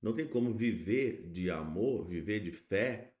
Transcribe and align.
Não 0.00 0.12
tem 0.12 0.28
como 0.28 0.54
viver 0.54 1.28
de 1.28 1.50
amor, 1.50 2.06
viver 2.06 2.40
de 2.40 2.52
fé, 2.52 3.12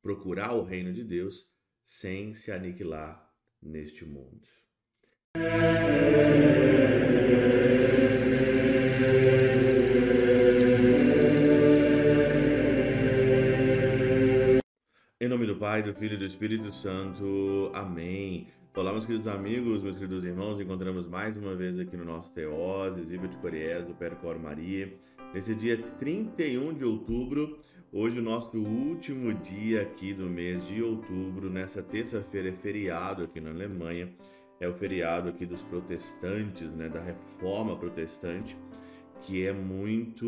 procurar 0.00 0.54
o 0.54 0.62
reino 0.62 0.92
de 0.92 1.02
Deus 1.02 1.50
sem 1.84 2.32
se 2.32 2.52
aniquilar 2.52 3.28
neste 3.60 4.04
mundo. 4.04 4.46
Em 15.20 15.28
nome 15.28 15.46
do 15.46 15.56
Pai, 15.56 15.82
do 15.82 15.92
Filho 15.94 16.14
e 16.14 16.18
do 16.18 16.24
Espírito 16.24 16.72
Santo. 16.72 17.70
Amém. 17.74 18.46
Olá, 18.74 18.90
meus 18.90 19.04
queridos 19.04 19.28
amigos, 19.28 19.82
meus 19.82 19.96
queridos 19.96 20.24
irmãos, 20.24 20.58
encontramos 20.58 21.06
mais 21.06 21.36
uma 21.36 21.54
vez 21.54 21.78
aqui 21.78 21.94
no 21.94 22.06
nosso 22.06 22.32
Teoses, 22.32 23.06
Viva 23.06 23.28
de 23.28 23.36
Coriés, 23.36 23.84
do 23.84 23.92
Percor 23.92 24.38
Maria, 24.38 24.90
nesse 25.34 25.54
dia 25.54 25.76
31 25.98 26.72
de 26.72 26.82
outubro, 26.82 27.58
hoje 27.92 28.18
o 28.18 28.22
nosso 28.22 28.58
último 28.58 29.34
dia 29.34 29.82
aqui 29.82 30.14
do 30.14 30.24
mês 30.24 30.66
de 30.66 30.82
outubro, 30.82 31.50
nessa 31.50 31.82
terça-feira 31.82 32.48
é 32.48 32.52
feriado 32.52 33.24
aqui 33.24 33.42
na 33.42 33.50
Alemanha, 33.50 34.10
é 34.58 34.66
o 34.66 34.72
feriado 34.72 35.28
aqui 35.28 35.44
dos 35.44 35.62
protestantes, 35.62 36.70
né, 36.70 36.88
da 36.88 37.02
reforma 37.02 37.76
protestante, 37.76 38.56
que 39.20 39.46
é 39.46 39.52
muito, 39.52 40.24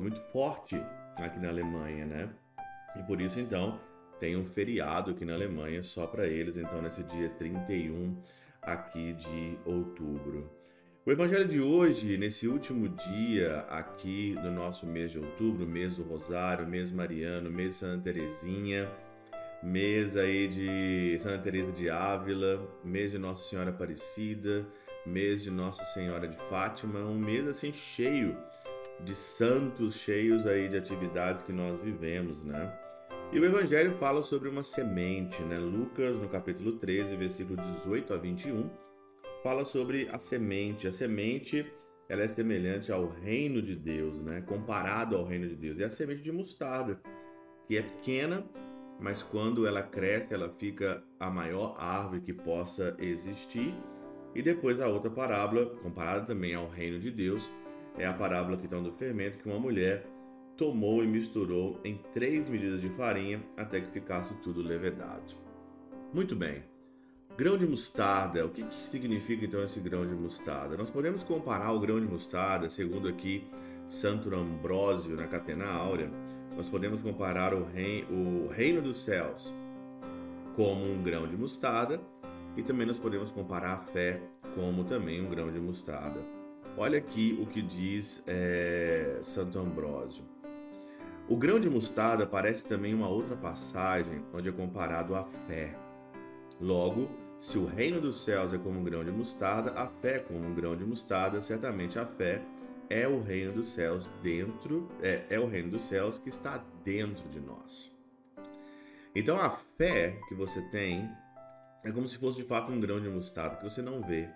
muito 0.00 0.18
forte 0.32 0.76
aqui 1.16 1.38
na 1.38 1.50
Alemanha, 1.50 2.06
né? 2.06 2.30
E 2.96 3.02
por 3.02 3.20
isso, 3.20 3.38
então, 3.38 3.78
tem 4.18 4.36
um 4.36 4.44
feriado 4.44 5.10
aqui 5.10 5.24
na 5.24 5.34
Alemanha 5.34 5.82
só 5.82 6.06
para 6.06 6.26
eles, 6.26 6.56
então, 6.56 6.80
nesse 6.80 7.02
dia 7.04 7.28
31 7.30 8.16
aqui 8.62 9.12
de 9.14 9.58
outubro. 9.64 10.50
O 11.04 11.10
evangelho 11.10 11.48
de 11.48 11.60
hoje, 11.60 12.16
nesse 12.16 12.46
último 12.46 12.88
dia 12.88 13.66
aqui 13.68 14.36
do 14.40 14.52
nosso 14.52 14.86
mês 14.86 15.10
de 15.10 15.18
outubro, 15.18 15.66
mês 15.66 15.96
do 15.96 16.04
Rosário, 16.04 16.64
mês 16.64 16.92
mariano, 16.92 17.50
mês 17.50 17.74
Santa 17.74 18.04
Teresinha, 18.04 18.88
mês 19.60 20.16
aí 20.16 20.46
de 20.46 21.18
Santa 21.18 21.38
Teresa 21.38 21.72
de 21.72 21.90
Ávila, 21.90 22.68
mês 22.84 23.10
de 23.10 23.18
Nossa 23.18 23.48
Senhora 23.48 23.70
Aparecida, 23.70 24.64
mês 25.04 25.42
de 25.42 25.50
Nossa 25.50 25.84
Senhora 25.84 26.28
de 26.28 26.36
Fátima, 26.48 27.00
um 27.00 27.18
mês 27.18 27.48
assim 27.48 27.72
cheio 27.72 28.36
de 29.00 29.16
santos, 29.16 29.96
cheios 29.96 30.46
aí 30.46 30.68
de 30.68 30.76
atividades 30.76 31.42
que 31.42 31.52
nós 31.52 31.80
vivemos, 31.80 32.44
né? 32.44 32.72
E 33.32 33.40
o 33.40 33.44
Evangelho 33.46 33.92
fala 33.92 34.22
sobre 34.22 34.46
uma 34.46 34.62
semente, 34.62 35.42
né? 35.44 35.58
Lucas, 35.58 36.18
no 36.18 36.28
capítulo 36.28 36.72
13, 36.72 37.16
versículo 37.16 37.56
18 37.56 38.12
a 38.12 38.18
21, 38.18 38.68
fala 39.42 39.64
sobre 39.64 40.06
a 40.12 40.18
semente. 40.18 40.86
A 40.86 40.92
semente, 40.92 41.64
ela 42.10 42.24
é 42.24 42.28
semelhante 42.28 42.92
ao 42.92 43.08
reino 43.08 43.62
de 43.62 43.74
Deus, 43.74 44.20
né? 44.20 44.42
Comparado 44.42 45.16
ao 45.16 45.24
reino 45.24 45.48
de 45.48 45.56
Deus. 45.56 45.80
É 45.80 45.84
a 45.84 45.90
semente 45.90 46.22
de 46.22 46.30
mostarda, 46.30 47.00
que 47.66 47.78
é 47.78 47.82
pequena, 47.82 48.44
mas 49.00 49.22
quando 49.22 49.66
ela 49.66 49.82
cresce, 49.82 50.34
ela 50.34 50.50
fica 50.58 51.02
a 51.18 51.30
maior 51.30 51.74
árvore 51.78 52.20
que 52.20 52.34
possa 52.34 52.94
existir. 52.98 53.74
E 54.34 54.42
depois 54.42 54.78
a 54.78 54.88
outra 54.88 55.10
parábola, 55.10 55.74
comparada 55.82 56.26
também 56.26 56.54
ao 56.54 56.68
reino 56.68 56.98
de 56.98 57.10
Deus, 57.10 57.50
é 57.96 58.04
a 58.04 58.12
parábola 58.12 58.58
que 58.58 58.66
então 58.66 58.82
do 58.82 58.92
fermento 58.92 59.38
que 59.38 59.48
uma 59.48 59.58
mulher 59.58 60.04
tomou 60.62 61.02
e 61.02 61.08
misturou 61.08 61.80
em 61.82 61.98
três 62.12 62.46
medidas 62.46 62.80
de 62.80 62.88
farinha 62.88 63.42
até 63.56 63.80
que 63.80 63.90
ficasse 63.90 64.32
tudo 64.34 64.62
levedado. 64.62 65.34
Muito 66.14 66.36
bem. 66.36 66.62
Grão 67.36 67.58
de 67.58 67.66
mostarda, 67.66 68.46
o 68.46 68.48
que, 68.48 68.62
que 68.62 68.74
significa 68.76 69.44
então 69.44 69.60
esse 69.64 69.80
grão 69.80 70.06
de 70.06 70.14
mostarda? 70.14 70.76
Nós 70.76 70.88
podemos 70.88 71.24
comparar 71.24 71.72
o 71.72 71.80
grão 71.80 72.00
de 72.00 72.06
mostarda, 72.06 72.70
segundo 72.70 73.08
aqui 73.08 73.44
Santo 73.88 74.32
Ambrósio 74.32 75.16
na 75.16 75.26
Catena 75.26 75.66
Áurea, 75.66 76.08
nós 76.56 76.68
podemos 76.68 77.02
comparar 77.02 77.54
o, 77.54 77.64
rei, 77.64 78.04
o 78.08 78.46
reino 78.46 78.80
dos 78.80 79.02
céus 79.02 79.52
como 80.54 80.84
um 80.84 81.02
grão 81.02 81.26
de 81.26 81.36
mostarda 81.36 82.00
e 82.56 82.62
também 82.62 82.86
nós 82.86 82.98
podemos 83.00 83.32
comparar 83.32 83.72
a 83.72 83.78
fé 83.78 84.22
como 84.54 84.84
também 84.84 85.20
um 85.20 85.28
grão 85.28 85.50
de 85.50 85.58
mostarda. 85.58 86.20
Olha 86.76 86.98
aqui 86.98 87.36
o 87.42 87.46
que 87.46 87.60
diz 87.60 88.22
é, 88.28 89.18
Santo 89.24 89.58
Ambrósio. 89.58 90.31
O 91.32 91.36
grão 91.38 91.58
de 91.58 91.70
mostarda 91.70 92.26
parece 92.26 92.66
também 92.66 92.92
uma 92.92 93.08
outra 93.08 93.34
passagem 93.34 94.22
onde 94.34 94.50
é 94.50 94.52
comparado 94.52 95.14
à 95.14 95.24
fé. 95.24 95.74
Logo, 96.60 97.08
se 97.40 97.56
o 97.56 97.64
reino 97.64 98.02
dos 98.02 98.22
céus 98.22 98.52
é 98.52 98.58
como 98.58 98.78
um 98.78 98.84
grão 98.84 99.02
de 99.02 99.10
mostarda, 99.10 99.72
a 99.72 99.86
fé 99.86 100.18
como 100.18 100.46
um 100.46 100.54
grão 100.54 100.76
de 100.76 100.84
mostarda, 100.84 101.40
certamente 101.40 101.98
a 101.98 102.04
fé 102.04 102.42
é 102.90 103.08
o 103.08 103.22
reino 103.22 103.50
dos 103.54 103.72
céus 103.72 104.12
dentro, 104.22 104.90
é, 105.00 105.24
é 105.30 105.40
o 105.40 105.46
reino 105.46 105.70
dos 105.70 105.84
céus 105.84 106.18
que 106.18 106.28
está 106.28 106.62
dentro 106.84 107.26
de 107.30 107.40
nós. 107.40 107.90
Então 109.16 109.40
a 109.40 109.56
fé 109.78 110.18
que 110.28 110.34
você 110.34 110.60
tem 110.68 111.10
é 111.82 111.90
como 111.90 112.06
se 112.06 112.18
fosse 112.18 112.42
de 112.42 112.46
fato 112.46 112.70
um 112.70 112.78
grão 112.78 113.00
de 113.00 113.08
mostarda 113.08 113.56
que 113.56 113.64
você 113.64 113.80
não 113.80 114.02
vê, 114.02 114.28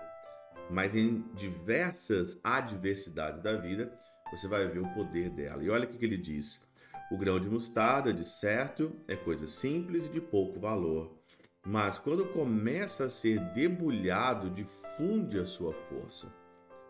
mas 0.71 0.97
em 0.97 1.27
diversas 1.35 2.41
adversidades 2.43 3.43
da 3.43 3.55
vida 3.55 3.93
você 4.31 4.49
vai 4.49 4.67
ver 4.67 4.79
o 4.79 4.95
poder 4.95 5.29
dela. 5.29 5.63
E 5.63 5.69
olha 5.69 5.85
o 5.85 5.89
que 5.89 6.03
ele 6.03 6.17
diz: 6.17 6.65
o 7.11 7.17
grão 7.17 7.39
de 7.39 7.49
mostarda, 7.49 8.13
de 8.13 8.25
certo, 8.25 8.93
é 9.07 9.15
coisa 9.15 9.47
simples 9.47 10.07
e 10.07 10.11
de 10.11 10.21
pouco 10.21 10.59
valor. 10.59 11.17
Mas 11.65 11.99
quando 11.99 12.27
começa 12.33 13.05
a 13.05 13.11
ser 13.11 13.41
debulhado, 13.53 14.51
difunde 14.51 15.39
a 15.39 15.47
sua 15.47 15.73
força. 15.73 16.33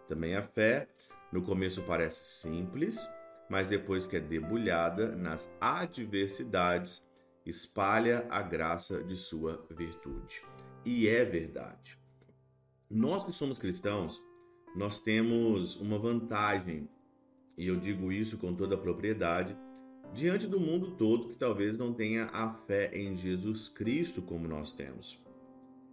Também 0.08 0.36
a 0.36 0.42
fé, 0.42 0.88
no 1.32 1.42
começo 1.42 1.82
parece 1.82 2.40
simples, 2.40 3.08
mas 3.48 3.68
depois 3.68 4.06
que 4.06 4.16
é 4.16 4.20
debulhada 4.20 5.14
nas 5.14 5.52
adversidades, 5.60 7.02
espalha 7.44 8.26
a 8.30 8.42
graça 8.42 9.02
de 9.02 9.16
sua 9.16 9.66
virtude. 9.70 10.42
E 10.84 11.08
é 11.08 11.24
verdade. 11.24 11.98
Nós 12.88 13.24
que 13.24 13.32
somos 13.32 13.58
cristãos, 13.58 14.22
nós 14.74 14.98
temos 15.00 15.76
uma 15.76 15.98
vantagem, 15.98 16.88
e 17.56 17.66
eu 17.66 17.76
digo 17.76 18.12
isso 18.12 18.36
com 18.36 18.54
toda 18.54 18.74
a 18.74 18.78
propriedade, 18.78 19.56
diante 20.12 20.46
do 20.46 20.58
mundo 20.58 20.92
todo 20.92 21.28
que 21.28 21.36
talvez 21.36 21.76
não 21.76 21.92
tenha 21.92 22.26
a 22.32 22.52
fé 22.52 22.90
em 22.92 23.14
Jesus 23.16 23.68
Cristo 23.68 24.22
como 24.22 24.48
nós 24.48 24.72
temos. 24.72 25.22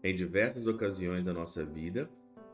Em 0.04 0.16
diversas 0.16 0.68
ocasiões 0.68 1.26
da 1.26 1.34
nossa 1.34 1.66
vida, 1.66 2.10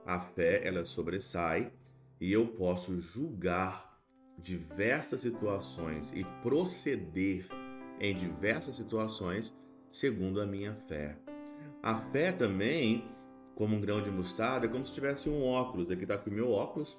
a 0.05 0.19
fé 0.19 0.65
ela 0.65 0.85
sobressai 0.85 1.71
e 2.19 2.31
eu 2.31 2.47
posso 2.47 2.99
julgar 2.99 3.99
diversas 4.37 5.21
situações 5.21 6.11
e 6.13 6.23
proceder 6.41 7.45
em 7.99 8.15
diversas 8.15 8.75
situações 8.75 9.53
segundo 9.91 10.41
a 10.41 10.45
minha 10.45 10.73
fé. 10.87 11.17
A 11.81 11.95
fé 12.11 12.31
também, 12.31 13.05
como 13.55 13.75
um 13.75 13.81
grão 13.81 14.01
de 14.01 14.11
mostarda, 14.11 14.65
é 14.65 14.69
como 14.69 14.85
se 14.85 14.93
tivesse 14.93 15.29
um 15.29 15.43
óculos. 15.43 15.91
Aqui 15.91 16.03
está 16.03 16.15
aqui 16.15 16.29
o 16.29 16.33
meu 16.33 16.51
óculos 16.51 16.97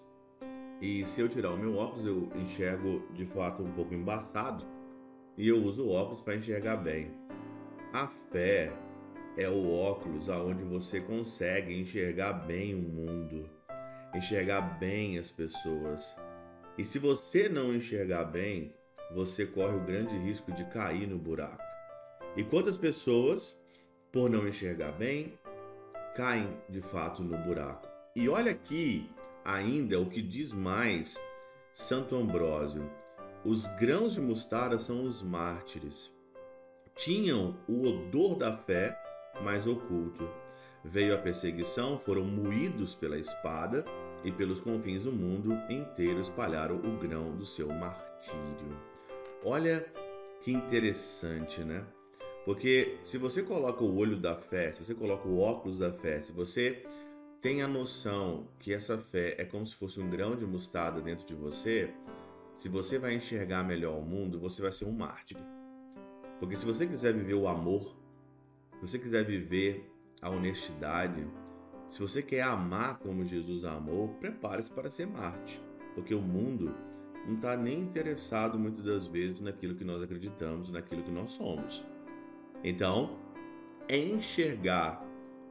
e 0.80 1.06
se 1.06 1.20
eu 1.20 1.28
tirar 1.28 1.50
o 1.50 1.58
meu 1.58 1.76
óculos, 1.76 2.06
eu 2.06 2.28
enxergo 2.36 3.02
de 3.12 3.26
fato 3.26 3.62
um 3.62 3.70
pouco 3.72 3.92
embaçado 3.92 4.64
e 5.36 5.46
eu 5.48 5.62
uso 5.62 5.84
o 5.84 5.92
óculos 5.92 6.22
para 6.22 6.36
enxergar 6.36 6.76
bem. 6.76 7.10
A 7.92 8.06
fé 8.30 8.72
é 9.36 9.48
o 9.48 9.70
óculos 9.70 10.30
aonde 10.30 10.62
você 10.64 11.00
consegue 11.00 11.78
enxergar 11.78 12.32
bem 12.32 12.74
o 12.74 12.78
mundo, 12.78 13.48
enxergar 14.14 14.60
bem 14.78 15.18
as 15.18 15.30
pessoas. 15.30 16.16
E 16.78 16.84
se 16.84 16.98
você 16.98 17.48
não 17.48 17.74
enxergar 17.74 18.24
bem, 18.24 18.72
você 19.12 19.44
corre 19.44 19.76
o 19.76 19.84
grande 19.84 20.16
risco 20.16 20.50
de 20.52 20.64
cair 20.66 21.06
no 21.06 21.18
buraco. 21.18 21.62
E 22.36 22.44
quantas 22.44 22.78
pessoas, 22.78 23.60
por 24.12 24.30
não 24.30 24.46
enxergar 24.46 24.92
bem, 24.92 25.34
caem 26.14 26.56
de 26.68 26.80
fato 26.80 27.22
no 27.22 27.36
buraco? 27.38 27.88
E 28.14 28.28
olha 28.28 28.52
aqui 28.52 29.10
ainda 29.44 30.00
o 30.00 30.08
que 30.08 30.22
diz 30.22 30.52
mais 30.52 31.18
Santo 31.72 32.16
Ambrósio: 32.16 32.90
os 33.44 33.66
grãos 33.78 34.14
de 34.14 34.20
mostarda 34.20 34.78
são 34.78 35.04
os 35.04 35.22
mártires. 35.22 36.12
Tinham 36.96 37.56
o 37.66 37.86
odor 37.86 38.36
da 38.36 38.56
fé, 38.56 38.96
mas 39.42 39.66
oculto. 39.66 40.28
Veio 40.84 41.14
a 41.14 41.18
perseguição, 41.18 41.98
foram 41.98 42.24
moídos 42.24 42.94
pela 42.94 43.18
espada 43.18 43.84
e 44.24 44.30
pelos 44.30 44.60
confins 44.60 45.04
do 45.04 45.12
mundo 45.12 45.54
inteiro 45.70 46.20
espalharam 46.20 46.76
o 46.76 46.98
grão 46.98 47.36
do 47.36 47.46
seu 47.46 47.68
martírio. 47.68 48.76
Olha 49.42 49.86
que 50.42 50.52
interessante, 50.52 51.62
né? 51.62 51.84
Porque 52.44 52.98
se 53.02 53.18
você 53.18 53.42
coloca 53.42 53.84
o 53.84 53.96
olho 53.96 54.16
da 54.16 54.34
fé, 54.34 54.72
se 54.72 54.84
você 54.84 54.94
coloca 54.94 55.28
o 55.28 55.38
óculos 55.38 55.78
da 55.78 55.92
fé, 55.92 56.20
se 56.20 56.32
você 56.32 56.82
tem 57.40 57.62
a 57.62 57.68
noção 57.68 58.46
que 58.58 58.72
essa 58.72 58.98
fé 58.98 59.34
é 59.38 59.44
como 59.44 59.64
se 59.64 59.74
fosse 59.74 59.98
um 60.00 60.10
grão 60.10 60.36
de 60.36 60.44
mostarda 60.44 61.00
dentro 61.00 61.26
de 61.26 61.34
você, 61.34 61.92
se 62.54 62.68
você 62.68 62.98
vai 62.98 63.14
enxergar 63.14 63.64
melhor 63.64 63.98
o 63.98 64.02
mundo, 64.02 64.38
você 64.38 64.60
vai 64.60 64.72
ser 64.72 64.84
um 64.84 64.92
mártir. 64.92 65.38
Porque 66.38 66.56
se 66.56 66.66
você 66.66 66.86
quiser 66.86 67.14
viver 67.14 67.34
o 67.34 67.48
amor, 67.48 67.96
se 68.74 68.80
você 68.82 68.98
quiser 68.98 69.24
viver 69.24 69.90
a 70.20 70.28
honestidade, 70.28 71.26
se 71.88 72.02
você 72.02 72.22
quer 72.22 72.42
amar 72.42 72.98
como 72.98 73.24
Jesus 73.24 73.64
amou, 73.64 74.08
prepare-se 74.20 74.70
para 74.70 74.90
ser 74.90 75.06
mártir. 75.06 75.60
Porque 75.94 76.14
o 76.14 76.20
mundo 76.20 76.74
não 77.26 77.36
está 77.36 77.56
nem 77.56 77.80
interessado 77.80 78.58
muitas 78.58 78.84
das 78.84 79.06
vezes 79.06 79.40
naquilo 79.40 79.74
que 79.74 79.84
nós 79.84 80.02
acreditamos, 80.02 80.70
naquilo 80.70 81.02
que 81.02 81.10
nós 81.10 81.32
somos. 81.32 81.84
Então, 82.62 83.18
enxergar, 83.88 85.02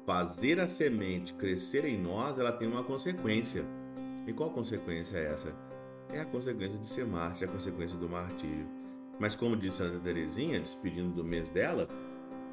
fazer 0.10 0.60
a 0.60 0.68
semente 0.68 1.36
crescer 1.36 1.86
em 1.86 1.96
nós, 1.96 2.40
ela 2.40 2.52
tem 2.52 2.68
uma 2.68 2.84
consequência. 2.84 3.64
E 4.26 4.34
qual 4.34 4.50
consequência 4.50 5.20
é 5.20 5.32
essa? 5.32 5.56
É 6.12 6.20
a 6.20 6.26
consequência 6.26 6.80
de 6.80 6.88
ser 6.88 7.06
mártir, 7.06 7.44
é 7.44 7.46
a 7.48 7.54
consequência 7.54 7.96
do 7.96 8.10
martírio. 8.10 8.68
Mas 9.20 9.36
como 9.36 9.56
disse 9.56 9.78
Santa 9.78 10.00
Teresinha, 10.00 10.60
despedindo 10.60 11.12
do 11.12 11.24
mês 11.24 11.52
dela, 11.52 11.88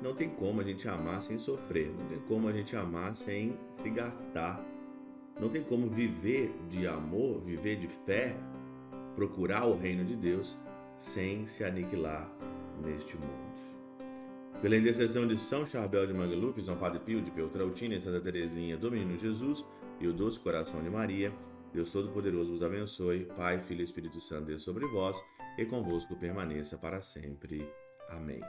não 0.03 0.15
tem 0.15 0.29
como 0.29 0.61
a 0.61 0.65
gente 0.65 0.87
amar 0.87 1.23
sem 1.23 1.39
sofrer, 1.39 1.91
não 1.99 2.07
tem 2.09 2.19
como 2.29 2.47
a 2.47 2.53
gente 2.53 2.77
amar 2.77 3.17
sem 3.17 3.59
se 3.77 3.89
gastar, 3.89 4.63
não 5.41 5.49
tem 5.49 5.63
como 5.63 5.89
viver 5.89 6.55
de 6.69 6.87
amor, 6.87 7.41
viver 7.41 7.77
de 7.77 7.89
fé, 7.89 8.37
procurar 9.15 9.65
o 9.65 9.75
reino 9.75 10.05
de 10.05 10.15
Deus 10.15 10.59
sem 10.99 11.47
se 11.47 11.65
aniquilar 11.65 12.31
neste 12.85 13.17
mundo. 13.17 13.76
Pela 14.63 14.77
intercessão 14.77 15.27
de 15.27 15.39
São 15.39 15.67
Charbel 15.67 16.07
de 16.07 16.15
Mangluf, 16.15 16.61
São 16.63 16.77
Padre 16.77 16.99
Pio 17.01 17.21
de 17.21 17.31
Peltrautina 17.31 17.95
e 17.95 18.01
Santa 18.01 18.21
Teresinha 18.21 18.77
do 18.77 18.91
Menino 18.91 19.19
Jesus 19.19 19.65
e 20.01 20.07
o 20.09 20.13
doce 20.13 20.41
coração 20.41 20.83
de 20.83 20.91
Maria, 20.91 21.33
Deus 21.73 21.93
Todo-Poderoso 21.93 22.53
vos 22.53 22.63
abençoe, 22.63 23.27
Pai, 23.37 23.61
Filho 23.61 23.81
e 23.83 23.85
Espírito 23.85 24.21
Santo, 24.21 24.47
Deus 24.47 24.63
sobre 24.63 24.87
vós 24.87 25.17
e 25.59 25.67
convosco 25.67 26.17
permaneça 26.17 26.77
para 26.79 27.03
sempre. 27.03 27.71
Amém. 28.09 28.41